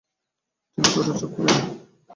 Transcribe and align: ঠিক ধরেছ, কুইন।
ঠিক 0.77 0.87
ধরেছ, 0.95 1.21
কুইন। 1.33 1.55